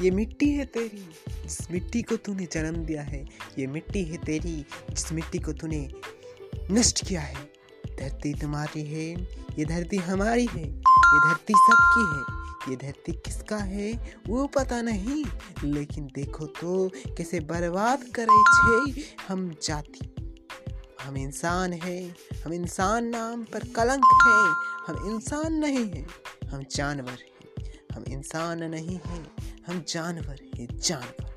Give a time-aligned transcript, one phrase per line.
[0.00, 1.10] ये मिट्टी है तेरी,
[1.42, 3.26] जिस मिट्टी को तूने जन्म दिया है,
[3.58, 5.92] ये मिट्टी है तेरी, जिस मिट्टी को तूने
[6.70, 7.52] नष्ट किया है।
[7.86, 9.22] धरती तुम्हारी है,
[9.58, 12.40] ये धरती हमारी है, ये धरती सबकी है,
[12.70, 15.24] ये धरती किसका है, वो पता नहीं।
[15.64, 20.14] लेकिन देखो तो कैसे बर्बाद करे छे हम जाति।
[21.02, 24.44] हम इंसान है, हम इंसान नाम पर कलंक है,
[24.86, 26.06] हम इंसान नहीं है,
[26.48, 27.29] हम जानवर हैं।
[28.20, 29.26] इंसान नहीं हैं
[29.66, 31.29] हम जानवर हैं जानवर।